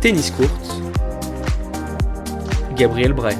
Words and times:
Tennis 0.00 0.30
Court, 0.30 0.46
Gabriel 2.76 3.12
Bray. 3.12 3.36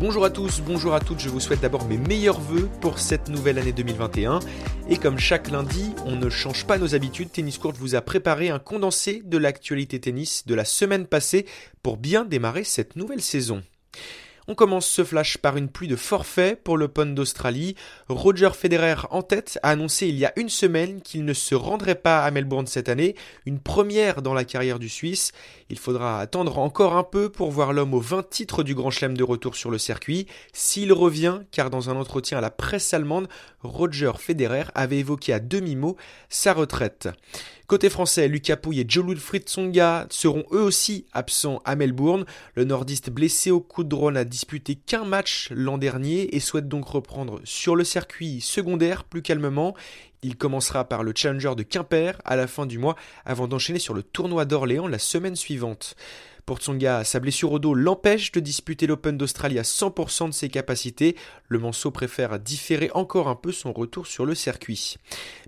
Bonjour 0.00 0.24
à 0.24 0.30
tous, 0.30 0.60
bonjour 0.60 0.92
à 0.92 0.98
toutes, 0.98 1.20
je 1.20 1.28
vous 1.28 1.38
souhaite 1.38 1.60
d'abord 1.60 1.86
mes 1.86 1.98
meilleurs 1.98 2.40
voeux 2.40 2.68
pour 2.80 2.98
cette 2.98 3.28
nouvelle 3.28 3.60
année 3.60 3.70
2021. 3.70 4.40
Et 4.88 4.96
comme 4.96 5.20
chaque 5.20 5.52
lundi, 5.52 5.92
on 6.04 6.16
ne 6.16 6.28
change 6.28 6.66
pas 6.66 6.78
nos 6.78 6.96
habitudes, 6.96 7.30
Tennis 7.30 7.58
Court 7.58 7.74
vous 7.78 7.94
a 7.94 8.00
préparé 8.00 8.50
un 8.50 8.58
condensé 8.58 9.22
de 9.24 9.38
l'actualité 9.38 10.00
tennis 10.00 10.48
de 10.48 10.54
la 10.56 10.64
semaine 10.64 11.06
passée 11.06 11.46
pour 11.84 11.96
bien 11.96 12.24
démarrer 12.24 12.64
cette 12.64 12.96
nouvelle 12.96 13.22
saison. 13.22 13.62
On 14.48 14.56
commence 14.56 14.86
ce 14.86 15.04
flash 15.04 15.38
par 15.38 15.56
une 15.56 15.68
pluie 15.68 15.86
de 15.86 15.94
forfaits 15.94 16.60
pour 16.64 16.76
l'Open 16.76 17.14
d'Australie. 17.14 17.76
Roger 18.08 18.50
Federer 18.52 19.06
en 19.10 19.22
tête 19.22 19.60
a 19.62 19.70
annoncé 19.70 20.08
il 20.08 20.18
y 20.18 20.24
a 20.24 20.32
une 20.34 20.48
semaine 20.48 21.00
qu'il 21.00 21.24
ne 21.24 21.32
se 21.32 21.54
rendrait 21.54 21.94
pas 21.94 22.24
à 22.24 22.30
Melbourne 22.32 22.66
cette 22.66 22.88
année, 22.88 23.14
une 23.46 23.60
première 23.60 24.20
dans 24.20 24.34
la 24.34 24.44
carrière 24.44 24.80
du 24.80 24.88
Suisse. 24.88 25.30
Il 25.70 25.78
faudra 25.78 26.20
attendre 26.20 26.58
encore 26.58 26.96
un 26.96 27.04
peu 27.04 27.28
pour 27.28 27.52
voir 27.52 27.72
l'homme 27.72 27.94
aux 27.94 28.00
20 28.00 28.28
titres 28.30 28.64
du 28.64 28.74
Grand 28.74 28.90
Chelem 28.90 29.16
de 29.16 29.22
retour 29.22 29.54
sur 29.54 29.70
le 29.70 29.78
circuit, 29.78 30.26
s'il 30.52 30.92
revient, 30.92 31.40
car 31.52 31.70
dans 31.70 31.88
un 31.88 31.96
entretien 31.96 32.38
à 32.38 32.40
la 32.40 32.50
presse 32.50 32.92
allemande, 32.92 33.28
Roger 33.62 34.12
Federer 34.18 34.64
avait 34.74 34.98
évoqué 34.98 35.32
à 35.32 35.38
demi-mot 35.38 35.96
sa 36.28 36.52
retraite. 36.52 37.08
Côté 37.72 37.88
français, 37.88 38.28
Lucas 38.28 38.58
Pouille 38.58 38.80
et 38.80 38.84
Joe 38.86 39.16
Tsonga 39.16 40.06
seront 40.10 40.44
eux 40.52 40.60
aussi 40.60 41.06
absents 41.14 41.62
à 41.64 41.74
Melbourne. 41.74 42.26
Le 42.54 42.64
nordiste 42.64 43.08
blessé 43.08 43.50
au 43.50 43.62
coup 43.62 43.82
de 43.82 43.88
drone 43.88 44.18
a 44.18 44.24
disputé 44.24 44.74
qu'un 44.74 45.06
match 45.06 45.48
l'an 45.52 45.78
dernier 45.78 46.36
et 46.36 46.38
souhaite 46.38 46.68
donc 46.68 46.86
reprendre 46.86 47.40
sur 47.44 47.74
le 47.74 47.82
circuit 47.82 48.42
secondaire 48.42 49.04
plus 49.04 49.22
calmement. 49.22 49.74
Il 50.22 50.36
commencera 50.36 50.84
par 50.84 51.02
le 51.02 51.14
Challenger 51.16 51.54
de 51.56 51.62
Quimper 51.62 52.20
à 52.26 52.36
la 52.36 52.46
fin 52.46 52.66
du 52.66 52.76
mois 52.76 52.94
avant 53.24 53.48
d'enchaîner 53.48 53.78
sur 53.78 53.94
le 53.94 54.02
tournoi 54.02 54.44
d'Orléans 54.44 54.86
la 54.86 54.98
semaine 54.98 55.34
suivante. 55.34 55.96
Pour 56.44 56.58
Tsonga, 56.58 57.04
sa 57.04 57.20
blessure 57.20 57.52
au 57.52 57.58
dos 57.60 57.72
l'empêche 57.72 58.32
de 58.32 58.40
disputer 58.40 58.88
l'Open 58.88 59.16
d'Australie 59.16 59.60
à 59.60 59.62
100% 59.62 60.26
de 60.26 60.34
ses 60.34 60.48
capacités. 60.48 61.14
Le 61.48 61.60
Manceau 61.60 61.92
préfère 61.92 62.40
différer 62.40 62.90
encore 62.94 63.28
un 63.28 63.36
peu 63.36 63.52
son 63.52 63.72
retour 63.72 64.08
sur 64.08 64.26
le 64.26 64.34
circuit. 64.34 64.96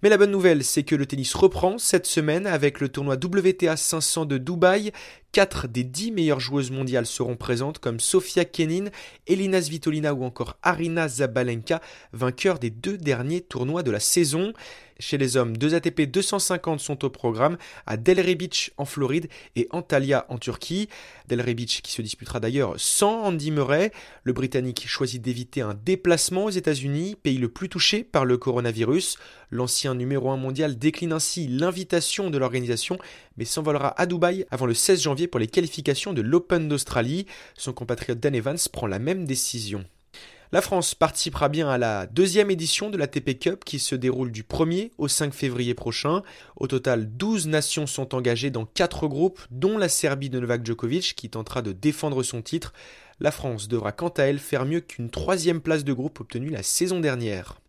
Mais 0.02 0.08
la 0.08 0.18
bonne 0.18 0.30
nouvelle, 0.30 0.62
c'est 0.62 0.84
que 0.84 0.94
le 0.94 1.04
tennis 1.04 1.34
reprend 1.34 1.78
cette 1.78 2.06
semaine 2.06 2.46
avec 2.46 2.78
le 2.78 2.88
tournoi 2.88 3.16
WTA 3.16 3.76
500 3.76 4.26
de 4.26 4.38
Dubaï. 4.38 4.92
Quatre 5.32 5.66
des 5.66 5.82
dix 5.82 6.12
meilleures 6.12 6.38
joueuses 6.38 6.70
mondiales 6.70 7.06
seront 7.06 7.34
présentes 7.34 7.80
comme 7.80 7.98
Sofia 7.98 8.44
Kenin, 8.44 8.84
Elina 9.26 9.60
Svitolina 9.60 10.14
ou 10.14 10.22
encore 10.22 10.58
Arina 10.62 11.08
Zabalenka, 11.08 11.80
vainqueurs 12.12 12.60
des 12.60 12.70
deux 12.70 12.96
derniers 12.98 13.40
tournois 13.40 13.82
de 13.82 13.90
la 13.90 13.98
saison. 13.98 14.52
Chez 15.00 15.18
les 15.18 15.36
hommes, 15.36 15.56
deux 15.56 15.74
ATP 15.74 16.02
250 16.02 16.78
sont 16.78 17.04
au 17.04 17.10
programme 17.10 17.56
à 17.84 17.96
Delray 17.96 18.36
Beach 18.36 18.72
en 18.76 18.84
Floride 18.84 19.28
et 19.56 19.66
Antalya 19.70 20.24
en 20.28 20.38
Turquie. 20.38 20.88
Delray 21.28 21.54
Beach 21.54 21.82
qui 21.82 21.90
se 21.90 22.00
disputera 22.00 22.38
d'ailleurs 22.38 22.74
sans 22.76 23.24
Andy 23.24 23.50
Murray. 23.50 23.90
Le 24.22 24.32
Britannique 24.32 24.86
choisit 24.86 25.20
d'éviter 25.20 25.62
un 25.62 25.74
déplacement 25.74 26.44
aux 26.44 26.50
États-Unis, 26.50 27.16
pays 27.20 27.38
le 27.38 27.48
plus 27.48 27.68
touché 27.68 28.04
par 28.04 28.24
le 28.24 28.38
coronavirus. 28.38 29.18
L'ancien 29.50 29.94
numéro 29.94 30.30
1 30.30 30.36
mondial 30.36 30.78
décline 30.78 31.12
ainsi 31.12 31.48
l'invitation 31.48 32.30
de 32.30 32.38
l'organisation 32.38 32.98
mais 33.36 33.44
s'envolera 33.44 34.00
à 34.00 34.06
Dubaï 34.06 34.46
avant 34.50 34.66
le 34.66 34.74
16 34.74 35.02
janvier 35.02 35.26
pour 35.26 35.40
les 35.40 35.48
qualifications 35.48 36.12
de 36.12 36.22
l'Open 36.22 36.68
d'Australie. 36.68 37.26
Son 37.56 37.72
compatriote 37.72 38.20
Dan 38.20 38.34
Evans 38.34 38.58
prend 38.72 38.86
la 38.86 39.00
même 39.00 39.24
décision. 39.24 39.84
La 40.54 40.60
France 40.60 40.94
participera 40.94 41.48
bien 41.48 41.68
à 41.68 41.78
la 41.78 42.06
deuxième 42.06 42.48
édition 42.48 42.88
de 42.88 42.96
la 42.96 43.08
TP 43.08 43.36
Cup 43.36 43.64
qui 43.64 43.80
se 43.80 43.96
déroule 43.96 44.30
du 44.30 44.44
1er 44.44 44.92
au 44.98 45.08
5 45.08 45.34
février 45.34 45.74
prochain. 45.74 46.22
Au 46.54 46.68
total, 46.68 47.08
12 47.10 47.48
nations 47.48 47.88
sont 47.88 48.14
engagées 48.14 48.52
dans 48.52 48.64
4 48.64 49.08
groupes, 49.08 49.40
dont 49.50 49.78
la 49.78 49.88
Serbie 49.88 50.30
de 50.30 50.38
Novak 50.38 50.64
Djokovic 50.64 51.16
qui 51.16 51.28
tentera 51.28 51.60
de 51.60 51.72
défendre 51.72 52.22
son 52.22 52.40
titre. 52.40 52.72
La 53.18 53.32
France 53.32 53.66
devra 53.66 53.90
quant 53.90 54.10
à 54.10 54.22
elle 54.22 54.38
faire 54.38 54.64
mieux 54.64 54.78
qu'une 54.78 55.10
troisième 55.10 55.60
place 55.60 55.82
de 55.82 55.92
groupe 55.92 56.20
obtenue 56.20 56.50
la 56.50 56.62
saison 56.62 57.00
dernière. 57.00 57.60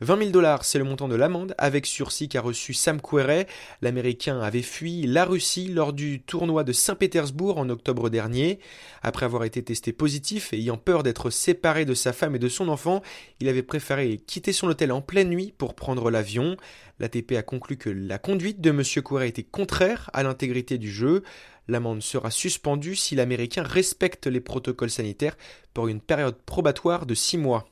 20 0.00 0.18
000 0.18 0.30
dollars, 0.30 0.64
c'est 0.64 0.78
le 0.78 0.84
montant 0.84 1.08
de 1.08 1.14
l'amende 1.14 1.54
avec 1.58 1.86
sursis 1.86 2.28
qu'a 2.28 2.40
reçu 2.40 2.74
Sam 2.74 3.00
Querrey. 3.00 3.46
L'Américain 3.82 4.40
avait 4.40 4.62
fui 4.62 5.06
la 5.06 5.24
Russie 5.24 5.68
lors 5.68 5.92
du 5.92 6.20
tournoi 6.22 6.64
de 6.64 6.72
Saint-Pétersbourg 6.72 7.58
en 7.58 7.68
octobre 7.68 8.10
dernier. 8.10 8.58
Après 9.02 9.26
avoir 9.26 9.44
été 9.44 9.62
testé 9.62 9.92
positif 9.92 10.52
et 10.52 10.58
ayant 10.58 10.76
peur 10.76 11.02
d'être 11.02 11.30
séparé 11.30 11.84
de 11.84 11.94
sa 11.94 12.12
femme 12.12 12.36
et 12.36 12.38
de 12.38 12.48
son 12.48 12.68
enfant, 12.68 13.02
il 13.40 13.48
avait 13.48 13.62
préféré 13.62 14.20
quitter 14.26 14.52
son 14.52 14.68
hôtel 14.68 14.92
en 14.92 15.00
pleine 15.00 15.30
nuit 15.30 15.52
pour 15.56 15.74
prendre 15.74 16.10
l'avion. 16.10 16.56
L'ATP 17.00 17.32
a 17.32 17.42
conclu 17.42 17.76
que 17.76 17.90
la 17.90 18.18
conduite 18.18 18.60
de 18.60 18.70
M. 18.70 18.82
Querrey 18.82 19.28
était 19.28 19.42
contraire 19.42 20.10
à 20.12 20.22
l'intégrité 20.22 20.78
du 20.78 20.90
jeu. 20.90 21.22
L'amende 21.68 22.02
sera 22.02 22.30
suspendue 22.30 22.96
si 22.96 23.14
l'Américain 23.14 23.62
respecte 23.62 24.26
les 24.26 24.40
protocoles 24.40 24.90
sanitaires 24.90 25.36
pour 25.74 25.88
une 25.88 26.00
période 26.00 26.36
probatoire 26.46 27.06
de 27.06 27.14
6 27.14 27.38
mois. 27.38 27.68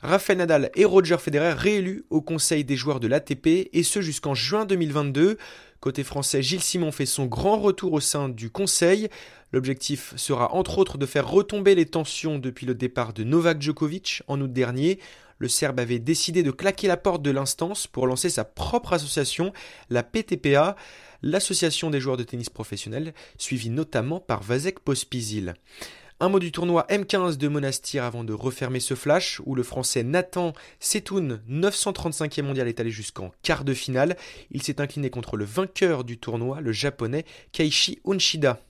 Rafael 0.00 0.38
Nadal 0.38 0.70
et 0.76 0.84
Roger 0.84 1.16
Federer 1.18 1.54
réélus 1.54 2.04
au 2.10 2.20
Conseil 2.20 2.64
des 2.64 2.76
joueurs 2.76 3.00
de 3.00 3.08
l'ATP 3.08 3.68
et 3.72 3.82
ce 3.82 4.00
jusqu'en 4.00 4.32
juin 4.32 4.64
2022. 4.64 5.38
Côté 5.80 6.04
français, 6.04 6.40
Gilles 6.40 6.62
Simon 6.62 6.92
fait 6.92 7.04
son 7.04 7.26
grand 7.26 7.58
retour 7.58 7.92
au 7.92 7.98
sein 8.00 8.28
du 8.28 8.48
Conseil. 8.48 9.08
L'objectif 9.50 10.14
sera 10.16 10.54
entre 10.54 10.78
autres 10.78 10.98
de 10.98 11.06
faire 11.06 11.28
retomber 11.28 11.74
les 11.74 11.86
tensions 11.86 12.38
depuis 12.38 12.64
le 12.64 12.76
départ 12.76 13.12
de 13.12 13.24
Novak 13.24 13.60
Djokovic 13.60 14.22
en 14.28 14.40
août 14.40 14.52
dernier. 14.52 15.00
Le 15.38 15.48
Serbe 15.48 15.80
avait 15.80 15.98
décidé 15.98 16.44
de 16.44 16.52
claquer 16.52 16.86
la 16.86 16.96
porte 16.96 17.22
de 17.22 17.32
l'instance 17.32 17.88
pour 17.88 18.06
lancer 18.06 18.30
sa 18.30 18.44
propre 18.44 18.92
association, 18.92 19.52
la 19.90 20.04
PTPA, 20.04 20.76
l'association 21.22 21.90
des 21.90 22.00
joueurs 22.00 22.16
de 22.16 22.22
tennis 22.22 22.50
professionnels, 22.50 23.14
suivie 23.36 23.70
notamment 23.70 24.20
par 24.20 24.44
Vasek 24.44 24.78
Pospisil. 24.78 25.54
Un 26.20 26.30
mot 26.30 26.40
du 26.40 26.50
tournoi 26.50 26.84
M15 26.90 27.36
de 27.36 27.46
Monastir 27.46 28.02
avant 28.02 28.24
de 28.24 28.32
refermer 28.32 28.80
ce 28.80 28.94
flash 28.94 29.40
où 29.46 29.54
le 29.54 29.62
français 29.62 30.02
Nathan 30.02 30.52
Setoun, 30.80 31.40
935e 31.48 32.42
mondial, 32.42 32.66
est 32.66 32.80
allé 32.80 32.90
jusqu'en 32.90 33.30
quart 33.44 33.62
de 33.62 33.72
finale. 33.72 34.16
Il 34.50 34.60
s'est 34.60 34.80
incliné 34.80 35.10
contre 35.10 35.36
le 35.36 35.44
vainqueur 35.44 36.02
du 36.02 36.18
tournoi, 36.18 36.60
le 36.60 36.72
japonais 36.72 37.24
Kaishi 37.52 38.00
Unshida. 38.04 38.60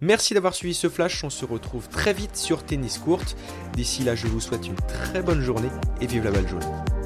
Merci 0.00 0.34
d'avoir 0.34 0.54
suivi 0.54 0.72
ce 0.72 0.88
flash, 0.88 1.24
on 1.24 1.30
se 1.30 1.44
retrouve 1.44 1.88
très 1.88 2.12
vite 2.12 2.36
sur 2.36 2.64
Tennis 2.64 2.98
Court. 2.98 3.24
D'ici 3.72 4.04
là, 4.04 4.14
je 4.14 4.28
vous 4.28 4.40
souhaite 4.40 4.68
une 4.68 4.76
très 4.76 5.20
bonne 5.20 5.42
journée 5.42 5.70
et 6.00 6.06
vive 6.06 6.22
la 6.22 6.30
balle 6.30 6.46
jaune. 6.46 6.97